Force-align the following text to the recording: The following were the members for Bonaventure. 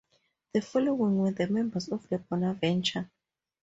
The 0.53 0.61
following 0.63 1.17
were 1.19 1.29
the 1.29 1.45
members 1.47 1.85
for 1.87 2.17
Bonaventure. 2.17 3.11